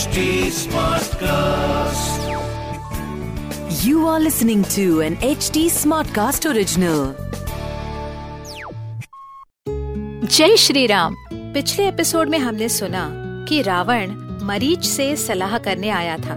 HD 0.00 0.20
Smartcast. 0.56 2.20
You 3.80 4.06
are 4.06 4.20
listening 4.20 4.62
to 4.74 4.84
an 5.00 5.16
HD 5.30 5.64
Smartcast 5.70 6.46
original. 6.50 7.02
जय 10.26 10.56
श्री 10.56 10.86
राम 10.86 11.16
पिछले 11.54 11.88
episode 11.88 12.28
में 12.28 12.38
हमने 12.38 12.68
सुना 12.68 13.04
कि 13.48 13.60
रावण 13.62 14.14
मरीच 14.46 14.86
से 14.86 15.14
सलाह 15.16 15.58
करने 15.58 15.90
आया 15.98 16.16
था 16.16 16.36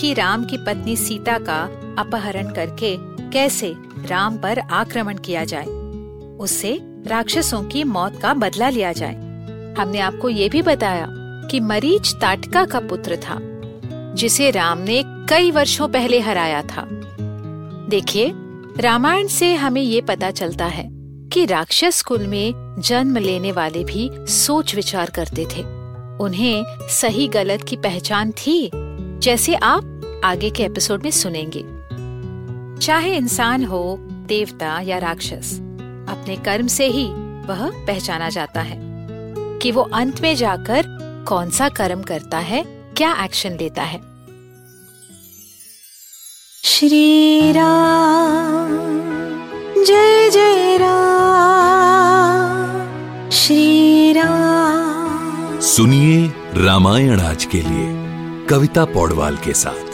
कि 0.00 0.14
राम 0.14 0.44
की 0.44 0.58
पत्नी 0.66 0.96
सीता 0.96 1.38
का 1.48 1.60
अपहरण 1.98 2.52
करके 2.52 2.96
कैसे 3.32 3.74
राम 4.06 4.38
पर 4.38 4.58
आक्रमण 4.82 5.18
किया 5.26 5.44
जाए 5.44 5.66
उससे 6.38 6.78
राक्षसों 7.06 7.64
की 7.68 7.84
मौत 7.98 8.22
का 8.22 8.34
बदला 8.46 8.68
लिया 8.68 8.92
जाए 8.92 9.14
हमने 9.78 9.98
आपको 10.00 10.28
ये 10.28 10.48
भी 10.48 10.62
बताया 10.62 11.25
कि 11.50 11.60
मरीच 11.60 12.14
ताटका 12.20 12.64
का 12.64 12.80
पुत्र 12.80 13.16
था, 13.16 13.38
जिसे 14.14 14.50
राम 14.50 14.78
ने 14.78 15.02
कई 15.06 15.50
वर्षों 15.50 15.88
पहले 15.88 16.20
हराया 16.20 16.62
था। 16.62 16.88
देखिए, 17.88 18.32
रामायण 18.78 19.26
से 19.26 19.54
हमें 19.54 19.82
ये 19.82 20.00
पता 20.00 20.30
चलता 20.30 20.66
है 20.66 20.88
कि 21.32 21.44
राक्षस 21.44 22.02
कुल 22.02 22.26
में 22.26 22.76
जन्म 22.78 23.16
लेने 23.16 23.52
वाले 23.52 23.84
भी 23.84 24.10
सोच 24.14 24.74
विचार 24.74 25.10
करते 25.10 25.44
थे। 25.44 25.62
उन्हें 26.20 26.64
सही 26.88 27.28
गलत 27.28 27.62
की 27.62 27.76
पहचान 27.76 28.30
थी, 28.30 28.70
जैसे 29.18 29.54
आप 29.54 30.20
आगे 30.24 30.50
के 30.50 30.62
एपिसोड 30.62 31.02
में 31.02 31.10
सुनेंगे। 31.10 31.64
चाहे 32.80 33.16
इंसान 33.16 33.64
हो, 33.64 33.96
देवता 34.00 34.80
या 34.80 34.98
राक्षस, 34.98 35.58
अपने 36.08 36.36
कर्म 36.36 36.66
से 36.66 36.86
ही 36.86 37.04
वह 37.46 37.84
पहचाना 37.86 38.28
जाता 38.28 38.60
है 38.60 38.78
कि 39.58 39.72
वो 39.72 39.82
अंत 39.82 40.20
में 40.20 40.34
जाकर 40.36 41.05
कौन 41.28 41.50
सा 41.50 41.68
कर्म 41.68 42.02
करता 42.02 42.38
है 42.38 42.62
क्या 42.96 43.24
एक्शन 43.24 43.56
लेता 43.56 43.82
है? 43.82 43.98
श्री 46.64 47.52
राम 47.52 48.70
जय 49.84 50.30
जय 50.30 50.76
राम 50.76 51.70
श्री 53.30 54.12
राम। 54.12 55.60
सुनिए 55.60 56.26
रामायण 56.64 57.20
आज 57.20 57.44
के 57.44 57.60
लिए 57.62 58.46
कविता 58.46 58.84
पौडवाल 58.84 59.36
के 59.36 59.52
साथ। 59.54 59.84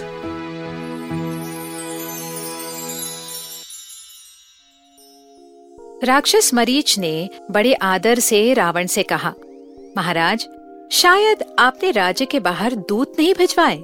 राक्षस 6.05 6.50
मरीच 6.55 6.98
ने 6.98 7.30
बड़े 7.50 7.74
आदर 7.74 8.19
से 8.19 8.52
रावण 8.55 8.86
से 8.86 9.02
कहा 9.02 9.34
महाराज 9.96 10.46
शायद 10.91 11.44
आपने 11.58 11.91
राज्य 11.91 12.27
के 12.27 12.41
बाहर 12.41 12.75
दूत 12.75 13.12
नहीं 13.19 13.34
भिजवाए। 13.34 13.78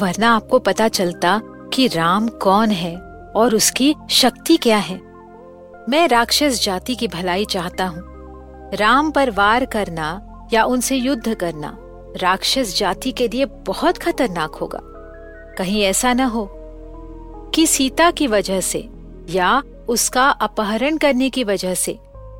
वरना 0.00 0.36
आपको 0.36 0.58
पता 0.58 0.88
चलता 0.88 1.40
कि 1.44 1.86
राम 1.86 2.28
कौन 2.28 2.70
है 2.70 2.96
और 3.36 3.54
उसकी 3.54 3.94
शक्ति 4.10 4.56
क्या 4.56 4.76
है। 4.76 4.96
मैं 5.88 6.08
राक्षस 6.08 6.64
जाति 6.64 6.94
की 6.94 7.08
भलाई 7.08 7.44
चाहता 7.44 7.86
हूँ। 7.86 8.02
राम 8.74 9.10
पर 9.10 9.30
वार 9.30 9.64
करना 9.64 10.28
या 10.52 10.64
उनसे 10.64 10.96
युद्ध 10.96 11.34
करना 11.34 11.76
राक्षस 12.16 12.78
जाति 12.78 13.12
के 13.12 13.28
लिए 13.28 13.44
बहुत 13.44 13.98
खतरनाक 13.98 14.54
होगा। 14.54 14.80
कहीं 15.58 15.82
ऐसा 15.82 16.12
न 16.12 16.20
हो 16.20 16.48
कि 17.54 17.66
सीता 17.66 18.10
की 18.10 18.26
वजह 18.26 18.60
से 18.60 18.88
या 19.30 19.62
उसका 19.88 20.28
अपहरण 20.28 20.96
करने 20.96 21.30
की 21.30 21.44
वजह 21.44 21.74
से 21.74 21.98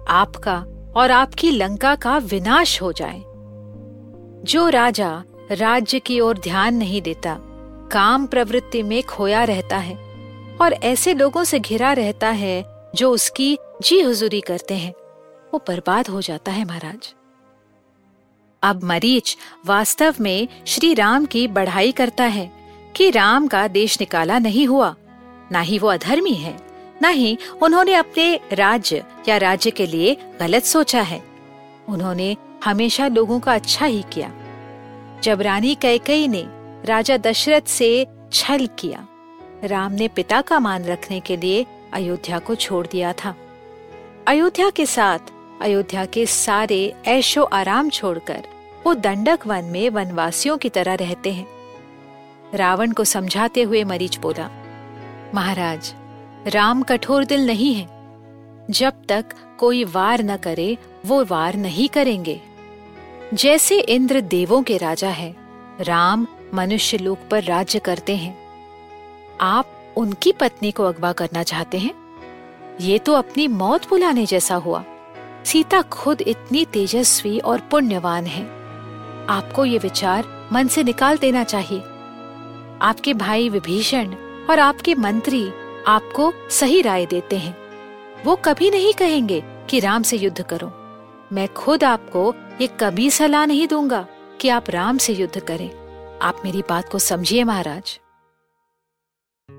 आपका 0.08 0.64
और 0.96 1.10
आपकी 1.10 1.50
लंका 1.50 1.94
का 1.94 2.18
विनाश 2.18 2.82
हो 2.82 2.92
जाए। 2.92 3.22
जो 4.44 4.68
राजा 4.68 5.24
राज्य 5.52 5.98
की 6.00 6.20
ओर 6.20 6.38
ध्यान 6.38 6.74
नहीं 6.74 7.02
देता, 7.02 7.36
काम 7.92 8.26
प्रवृत्ति 8.26 8.82
में 8.82 9.02
खोया 9.02 9.44
रहता 9.44 9.76
है 9.76 9.94
और 10.60 10.72
ऐसे 10.72 11.14
लोगों 11.14 11.44
से 11.44 11.60
घिरा 11.60 11.92
रहता 11.92 12.28
है 12.28 12.64
जो 12.94 13.10
उसकी 13.10 13.58
जी 13.82 14.00
हुजूरी 14.00 14.40
करते 14.40 14.74
हैं। 14.74 14.92
वो 15.54 15.58
बर्बाद 15.68 16.08
हो 16.08 16.20
जाता 16.22 16.52
है 16.52 16.64
महाराज। 16.64 17.14
अब 18.62 18.84
मरीच 18.84 19.36
वास्तव 19.66 20.14
में 20.20 20.48
श्री 20.66 20.94
राम 20.94 21.26
की 21.26 21.48
बढ़ाई 21.48 21.92
करता 21.92 22.24
है 22.24 22.50
कि 22.96 23.10
राम 23.10 23.48
का 23.48 23.68
देश 23.68 24.00
निकाला 24.00 24.38
नहीं 24.38 24.66
हुआ। 24.66 24.94
ना 25.52 25.60
ही 25.60 25.78
वो 25.78 25.88
अधर्मी 25.88 26.34
है, 26.34 26.56
ना 27.02 27.08
ही 27.08 27.38
उन्होंने 27.62 27.94
अपने 27.94 28.40
राज्य 28.52 29.04
या 29.28 29.36
राज्य 29.36 29.70
के 29.70 29.86
लिए 29.86 30.16
गलत 30.40 30.64
सोचा 30.64 31.00
है। 31.00 31.22
उन्होंने 31.88 32.36
हमेशा 32.64 33.06
लोगों 33.08 33.40
का 33.40 33.54
अच्छा 33.54 33.86
ही 33.86 34.04
किया। 34.12 34.32
जब 35.22 35.40
रानी 35.40 35.74
कैकई 35.74 36.28
ने 36.28 36.44
राजा 36.84 37.16
दशरथ 37.16 37.68
से 37.68 38.06
छल 38.32 38.66
किया, 38.78 39.06
राम 39.64 39.92
ने 39.92 40.08
पिता 40.08 40.40
का 40.40 40.58
मान 40.58 40.84
रखने 40.84 41.20
के 41.20 41.36
लिए 41.36 41.66
अयोध्या 41.92 42.38
को 42.38 42.54
छोड़ 42.54 42.86
दिया 42.86 43.12
था। 43.12 43.34
अयोध्या 44.28 44.70
के 44.70 44.86
साथ, 44.86 45.18
अयोध्या 45.60 46.04
के 46.04 46.26
सारे 46.26 46.94
ऐशो 47.06 47.42
आराम 47.42 47.90
छोड़कर 47.90 48.44
वो 48.86 48.94
दंडक 48.94 49.46
वन 49.46 49.64
में 49.64 49.88
वनवासियों 49.90 50.56
की 50.58 50.68
तरह 50.68 50.94
रहते 50.94 51.32
हैं। 51.32 51.46
रावण 52.54 52.92
को 52.92 53.04
समझाते 53.04 53.62
हुए 53.62 53.84
मरीच 53.84 54.18
बोला, 54.18 54.50
महाराज, 55.34 55.94
राम 56.46 56.82
कठोर 56.82 57.24
दिल 57.24 57.46
नहीं 57.46 57.74
है। 57.74 57.86
जब 58.70 59.02
तक 59.08 59.24
कोई 59.58 59.84
वार 59.84 60.22
न 60.22 60.36
करे, 60.36 60.76
वो 61.06 61.24
वार 61.24 61.54
नहीं 61.54 61.88
करेंगे। 61.88 62.40
जैसे 63.34 63.80
इंद्र 63.80 64.20
देवों 64.20 64.62
के 64.62 64.76
राजा 64.76 65.08
है, 65.08 65.36
राम 65.80 66.26
मनुष्य 66.54 66.98
लोक 66.98 67.18
पर 67.30 67.42
राज्य 67.42 67.78
करते 67.78 68.16
हैं। 68.16 68.38
आप 69.40 69.66
उनकी 69.96 70.32
पत्नी 70.32 70.70
को 70.70 70.84
अगवा 70.84 71.12
करना 71.12 71.42
चाहते 71.42 71.78
हैं? 71.78 71.94
ये 72.80 72.98
तो 72.98 73.12
अपनी 73.12 73.48
मौत 73.48 73.88
बुलाने 73.88 74.26
जैसा 74.26 74.54
हुआ। 74.54 74.84
सीता 75.44 75.82
खुद 75.82 76.22
इतनी 76.22 76.64
तेजस्वी 76.64 77.38
और 77.38 77.60
पुण्यवान 77.60 78.26
है। 78.26 78.42
आपको 79.28 79.64
ये 79.64 79.78
विचार 79.78 80.48
मन 80.52 80.68
से 80.68 80.82
निकाल 80.82 81.18
देना 81.18 81.44
चाहिए। 81.44 81.80
आपके 82.82 83.14
भाई 83.14 83.48
विभीषण 83.48 84.14
और 84.50 84.58
आपके 84.58 84.94
मंत्री 84.94 85.50
आपको 85.86 86.32
सही 86.50 86.82
राय 86.82 87.06
देते 87.06 87.36
हैं। 87.36 87.56
वो 88.24 88.36
कभी 88.36 88.70
नहीं 88.70 88.94
कहेंगे 88.94 89.42
कि 89.70 89.80
राम 89.80 90.02
से 90.02 90.16
युद्ध 90.16 90.42
करो। 90.42 90.72
मैं 91.32 91.54
खुद 91.54 91.84
आपको 91.84 92.34
ये 92.60 92.66
कभी 92.80 93.10
सलाह 93.10 93.46
नहीं 93.46 93.68
दूँगा 93.68 94.06
कि 94.40 94.48
आप 94.48 94.70
राम 94.70 94.98
से 94.98 95.12
युद्ध 95.12 95.40
करें। 95.40 95.70
आप 96.18 96.42
मेरी 96.44 96.62
बात 96.68 96.88
को 96.88 96.98
समझिए 96.98 97.44
महाराज। 97.44 98.00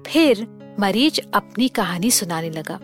फिर 0.07 0.47
मरीच 0.79 1.21
अपनी 1.33 1.67
कहानी 1.67 2.11
सुनाने 2.11 2.49
लगा। 2.49 2.79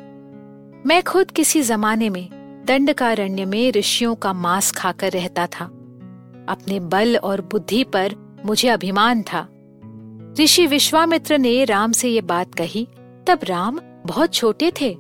मैं 0.85 1.03
खुद 1.03 1.31
किसी 1.31 1.61
जमाने 1.61 2.09
में 2.09 2.29
दंडकारण्य 2.67 3.45
में 3.45 3.71
ऋषियों 3.71 4.15
का 4.15 4.33
मांस 4.33 4.71
खाकर 4.71 5.11
रहता 5.11 5.47
था। 5.47 5.65
अपने 6.49 6.79
बल 6.79 7.17
और 7.17 7.41
बुद्धि 7.41 7.83
पर 7.83 8.15
मुझे 8.45 8.69
अभिमान 8.69 9.23
था। 9.23 9.47
ऋषि 10.43 10.67
विश्वामित्र 10.67 11.37
ने 11.37 11.63
राम 11.63 11.91
से 11.91 12.09
ये 12.09 12.21
बात 12.21 12.55
कही, 12.55 12.87
तब 13.27 13.39
राम 13.43 13.79
बहुत 14.05 14.33
छोटे 14.33 14.71
थे। 14.81 14.93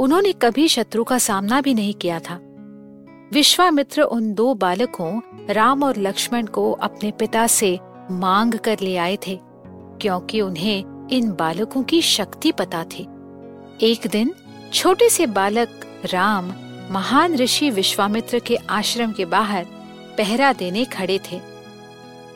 उन्होंने 0.00 0.32
कभी 0.32 0.68
शत्रु 0.68 1.04
का 1.04 1.18
सामना 1.18 1.60
भी 1.60 1.74
नहीं 1.74 1.94
किया 1.94 2.20
था। 2.20 2.40
विश्वामित्र 3.32 4.02
उन 4.02 4.34
दो 4.34 4.54
बालकों, 4.54 5.20
राम 5.50 5.82
और 5.82 5.96
लक्ष्मण 5.96 6.46
को 6.46 6.72
अपने 6.72 7.10
पिता 7.10 7.46
से 7.46 7.78
मांग 8.10 8.54
कर 8.54 8.78
ले 8.82 8.96
आए 8.96 9.18
थे, 9.26 9.40
क्योंकि 10.00 10.40
उन्हें 10.40 11.08
इन 11.12 11.30
बालकों 11.32 11.82
की 11.82 12.02
शक्ति 12.02 12.52
पता 12.52 12.84
थी। 12.84 13.02
एक 13.82 14.06
दिन, 14.06 14.34
छोटे 14.72 15.08
से 15.08 15.26
बालक 15.26 15.68
राम, 16.12 16.52
महान 16.90 17.34
ऋषि 17.34 17.70
विश्वामित्र 17.70 18.38
के 18.38 18.56
आश्रम 18.56 19.12
के 19.12 19.24
बाहर 19.24 19.66
पहरा 20.18 20.52
देने 20.52 20.84
खड़े 20.84 21.20
थे। 21.32 21.40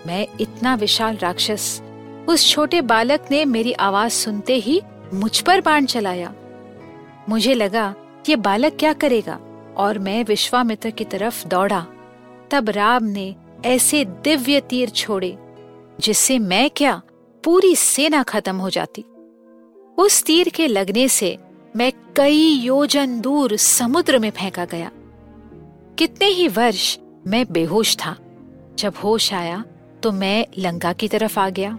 मैं 0.07 0.27
इतना 0.41 0.75
विशाल 0.75 1.17
राक्षस, 1.17 1.83
उस 2.29 2.51
छोटे 2.51 2.81
बालक 2.81 3.29
ने 3.31 3.45
मेरी 3.45 3.73
आवाज़ 3.73 4.13
सुनते 4.13 4.55
ही 4.55 4.83
मुझ 5.15 5.41
पर 5.41 5.61
बाण 5.61 5.85
चलाया। 5.85 6.35
मुझे 7.29 7.55
लगा, 7.55 7.95
ये 8.29 8.37
बालक 8.37 8.77
क्या 8.79 8.93
करेगा? 8.93 9.39
और 9.77 9.99
मैं 9.99 10.25
विश्वामित्र 10.25 10.91
की 10.91 11.05
तरफ़ 11.05 11.47
दौड़ा। 11.47 11.87
तब 12.51 12.71
राम 12.71 13.05
ने 13.05 13.35
ऐसे 13.65 14.05
दिव्य 14.05 14.61
तीर 14.61 14.89
छोड़े, 14.89 15.37
जिससे 16.01 16.39
मैं 16.39 16.71
क्या 16.71 17.01
पूरी 17.45 17.77
सेना 17.77 18.23
खत्म 18.23 18.57
हो 18.57 18.71
जाती। 18.71 19.05
उस 19.99 20.23
तीर 20.25 20.49
के 20.49 20.67
लगने 20.67 21.09
से 21.09 21.39
मैं 21.77 21.93
कई 22.17 22.49
योजन 22.53 23.21
दूर 23.21 23.57
समुद्र 23.57 24.19
में 24.19 24.31
फेंका 24.31 24.65
गया। 24.65 24.91
कितने 25.99 26.27
ही 26.27 26.49
वर्ष 26.49 26.99
मैं 27.27 27.45
बेहोश 27.53 27.97
था, 27.97 28.17
जब 28.79 28.95
होश 29.05 29.33
आया 29.35 29.65
तो 30.03 30.13
मैं 30.13 30.47
लंका 30.59 30.93
की 30.93 31.09
तरफ़ 31.09 31.41
आ 31.41 31.49
गया। 31.51 31.79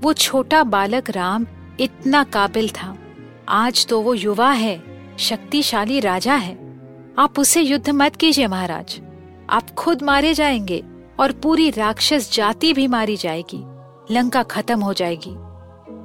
वो 0.00 0.12
छोटा 0.12 0.62
बालक 0.64 1.10
राम 1.10 1.46
इतना 1.80 2.24
काबिल 2.24 2.68
था। 2.68 2.96
आज 3.48 3.86
तो 3.86 4.00
वो 4.00 4.14
युवा 4.14 4.50
है, 4.50 4.82
शक्तिशाली 5.18 6.00
राजा 6.00 6.34
है। 6.34 6.65
आप 7.18 7.38
उसे 7.38 7.60
युद्ध 7.60 7.90
मत 7.90 8.16
कीजिए 8.16 8.46
महाराज। 8.46 9.00
आप 9.50 9.70
खुद 9.70 10.02
मारे 10.02 10.34
जाएँगे 10.34 10.82
और 11.20 11.32
पूरी 11.32 11.70
राक्षस 11.70 12.32
जाति 12.32 12.72
भी 12.72 12.86
मारी 12.86 13.16
जाएगी। 13.16 13.60
लंका 14.14 14.42
खत्म 14.42 14.80
हो 14.80 14.92
जाएगी। 14.94 15.34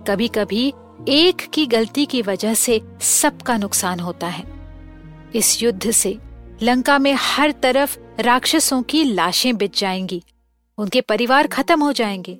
कभी 0.07 0.27
कभी 0.27 0.73
एक 1.07 1.41
की 1.53 1.65
गलती 1.65 2.05
की 2.05 2.21
वजह 2.21 2.53
से 2.53 2.81
सबका 3.01 3.57
नुकसान 3.57 3.99
होता 3.99 4.27
है। 4.27 4.43
इस 5.35 5.63
युद्ध 5.63 5.91
से 5.91 6.17
लंका 6.61 6.97
में 6.99 7.13
हर 7.19 7.51
तरफ़ 7.51 7.97
राक्षसों 8.19 8.81
की 8.83 9.03
लाशें 9.03 9.57
बिछ 9.57 9.79
जाएँगी। 9.79 10.23
उनके 10.77 11.01
परिवार 11.01 11.47
खत्म 11.47 11.83
हो 11.83 11.91
जाएँगे। 11.91 12.39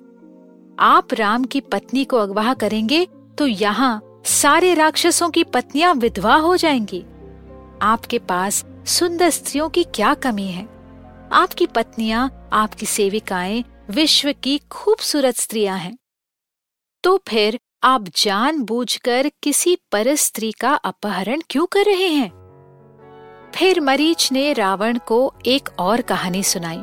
आप 0.78 1.14
राम 1.14 1.44
की 1.44 1.60
पत्नी 1.60 2.04
को 2.04 2.16
अगवा 2.16 2.54
करेंगे 2.54 3.06
तो 3.38 3.46
यहाँ 3.46 4.20
सारे 4.24 4.74
राक्षसों 4.74 5.30
की 5.30 5.44
पत्नियाँ 5.44 5.94
विधवा 5.94 6.36
हो 6.36 6.56
जाएँगी। 6.56 7.04
आपके 7.82 8.18
पास 8.18 8.64
सुंदर 8.86 9.30
स्त्रियों 9.30 9.68
की 9.68 9.84
क्या 9.84 10.14
कमी 10.14 10.46
है? 10.46 10.64
आपकी 11.32 11.66
पत्नियाँ, 11.66 12.50
आपकी 12.52 12.86
सेविकाएँ 12.86 13.64
विश्व 13.90 14.32
की 14.42 14.58
खूबसूरत 14.58 15.36
स्त्रियाँ 15.36 15.78
हैं। 15.78 15.98
तो 17.04 17.22
फिर 17.28 17.58
आप 17.82 18.04
जानबूझकर 18.16 19.30
किसी 19.42 19.76
पर 19.92 20.14
स्त्री 20.14 20.52
का 20.52 20.74
अपहरण 20.74 21.40
क्यों 21.50 21.66
कर 21.66 21.84
रहे 21.84 22.08
हैं? 22.08 22.30
फिर 23.54 23.80
मरीच 23.80 24.32
ने 24.32 24.52
रावण 24.52 24.98
को 24.98 25.34
एक 25.46 25.68
और 25.78 26.00
कहानी 26.00 26.42
सुनाई। 26.42 26.82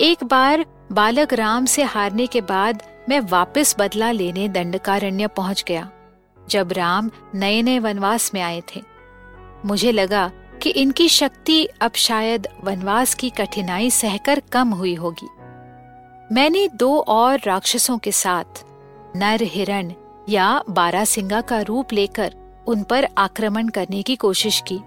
एक 0.00 0.24
बार 0.24 0.64
बालक 0.92 1.32
राम 1.32 1.66
से 1.66 1.82
हारने 1.82 2.26
के 2.26 2.40
बाद 2.40 2.82
मैं 3.08 3.20
वापस 3.20 3.76
बदला 3.78 4.10
लेने 4.10 4.48
दंडकारण्य 4.48 5.26
पहुँच 5.26 5.64
गया, 5.68 5.90
जब 6.48 6.72
राम 6.72 7.10
नए 7.34 7.62
नए 7.62 7.78
वनवास 7.78 8.34
में 8.34 8.40
आए 8.40 8.62
थे। 8.76 8.89
मुझे 9.66 9.92
लगा 9.92 10.30
कि 10.62 10.70
इनकी 10.70 11.08
शक्ति 11.08 11.64
अब 11.80 11.92
शायद 11.92 12.48
वनवास 12.64 13.14
की 13.14 13.30
कठिनाई 13.30 13.90
सहकर 13.90 14.42
कम 14.52 14.68
हुई 14.68 14.94
होगी। 14.94 15.28
मैंने 16.32 16.68
दो 16.68 17.00
और 17.00 17.40
राक्षसों 17.46 17.98
के 17.98 18.12
साथ, 18.12 18.64
नर 19.16 19.42
हिरण 19.42 19.92
या 20.28 20.62
बारासिंगा 20.70 21.40
का 21.40 21.60
रूप 21.60 21.92
लेकर 21.92 22.34
उन 22.66 22.82
पर 22.82 23.08
आक्रमण 23.18 23.68
करने 23.68 24.02
की 24.02 24.16
कोशिश 24.16 24.62
की। 24.66 24.78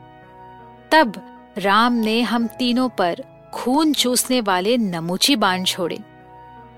तब 0.92 1.22
राम 1.58 1.94
ने 1.94 2.22
हम 2.22 2.48
तीनों 2.48 2.90
पर 2.90 3.24
खून 3.54 3.94
चूसने 3.94 4.42
वाले 4.42 4.78
नमूची 4.78 5.36
बाण 5.36 5.64
छोड़े। 5.64 6.00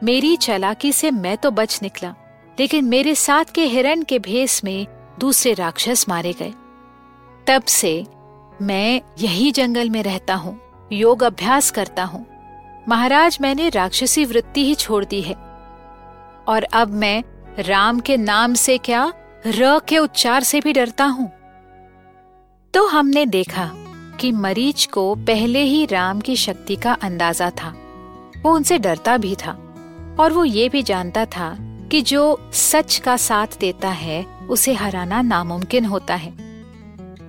मेरी 0.04 0.36
चलाकी 0.38 0.92
से 0.92 1.12
मैं 1.12 1.38
तो 1.38 1.52
बच 1.52 1.80
निकला, 1.84 2.14
लेकिन 2.60 2.86
मेरे 2.86 3.16
साथ 3.16 3.46
के 3.46 3.66
हिरण 3.66 4.02
के 4.02 4.20
भेस 4.20 4.64
में 4.64 4.88
दूसरे 5.20 5.54
राक्षस 5.54 6.06
मारे 6.10 6.34
गए। 6.34 6.54
तब 7.48 7.64
से 7.64 8.06
मैं 8.62 9.02
यही 9.20 9.52
जंगल 9.52 9.90
में 9.90 10.04
रहता 10.04 10.36
हूँ, 10.36 10.60
योग 10.92 11.24
अभ्यास 11.24 11.72
करता 11.72 12.04
हूँ। 12.04 12.26
महाराज, 12.90 13.38
मैंने 13.42 13.70
राक्षसी 13.70 14.26
वृत्ति 14.26 14.66
ही 14.66 14.76
छोड़ 14.76 15.06
दी 15.06 15.22
है। 15.22 15.36
और 16.48 16.64
अब 16.74 16.94
मैं 16.94 17.24
राम 17.60 18.00
के 18.00 18.18
नाम 18.18 18.54
से 18.54 18.78
क्या 18.78 19.14
र 19.48 19.80
के 19.80 19.98
उच्चार 19.98 20.44
से 20.44 20.60
भी 20.60 20.74
डरता 20.74 21.06
हूँ? 21.06 21.32
तो 22.74 22.88
हमने 22.88 23.26
देखा 23.26 23.72
कि 24.20 24.32
मरीच 24.32 24.86
को 24.86 25.16
पहले 25.16 25.62
ही 25.62 25.86
राम 25.86 26.20
की 26.20 26.36
शक्ति 26.36 26.76
का 26.76 26.94
अंदाज़ा 26.94 27.50
था। 27.50 27.74
वो 28.42 28.54
उनसे 28.54 28.78
डरता 28.78 29.18
भी 29.18 29.36
था 29.36 29.52
और 30.20 30.34
वो 30.34 30.46
ये 30.46 30.70
भी 30.70 30.84
जानता 30.84 31.26
था 31.26 31.58
कि 31.62 32.02
जो 32.02 32.50
सच 32.54 32.98
का 32.98 33.18
साथ 33.18 33.48
देता 33.60 33.90
है, 33.90 34.26
उसे 34.50 34.74
हराना 34.74 35.22
नामुमकिन 35.22 35.86
होता 35.86 36.16
है। 36.16 36.45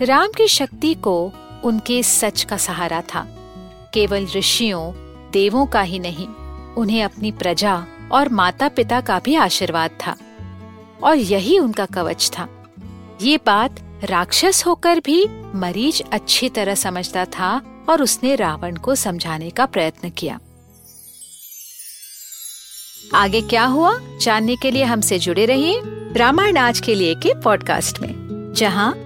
राम 0.02 0.28
की 0.36 0.48
शक्ति 0.48 0.94
को 0.94 1.32
उनके 1.64 2.02
सच 2.02 2.44
का 2.44 2.56
सहारा 2.56 3.00
था। 3.00 3.20
केवल 3.94 4.26
ऋषियों, 4.26 4.92
देवों 5.30 5.66
का 5.66 5.80
ही 5.80 5.98
नहीं, 5.98 6.26
उन्हें 6.74 7.04
अपनी 7.04 7.32
प्रजा 7.32 7.86
और 8.12 8.28
माता 8.28 8.68
पिता 8.68 9.00
का 9.00 9.18
भी 9.18 9.34
आशीर्वाद 9.34 9.90
था। 9.90 10.16
और 11.02 11.16
यही 11.16 11.58
उनका 11.58 11.86
कवच 11.86 12.30
था। 12.38 12.72
ये 13.22 13.36
बात 13.46 14.00
राक्षस 14.04 14.64
होकर 14.66 15.00
भी 15.00 15.26
मरीज़ 15.54 16.02
अच्छी 16.12 16.48
तरह 16.48 16.74
समझता 16.74 17.24
था 17.24 17.62
और 17.88 18.02
उसने 18.02 18.34
रावण 18.34 18.76
को 18.76 18.94
समझाने 18.94 19.50
का 19.50 19.66
प्रयत्न 19.66 20.10
किया। 20.10 20.40
आगे 23.14 23.40
क्या 23.40 23.64
हुआ? 23.64 24.00
जानने 24.20 24.56
के 24.56 24.70
लिए 24.70 24.84
हमसे 24.84 25.18
जुड़े 25.18 25.46
रहिए 25.46 25.80
रामायण 26.16 26.56
आज 26.56 26.80
के 26.80 26.94
लिए 26.94 27.14
के 27.14 27.40
पॉडकास्ट 27.40 27.98
में, 27.98 28.14
जहाँ 28.56 29.05